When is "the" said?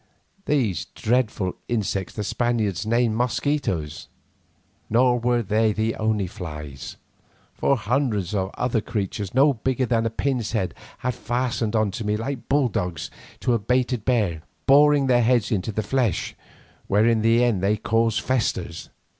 2.15-2.23, 5.73-5.93, 15.71-15.83, 17.21-17.43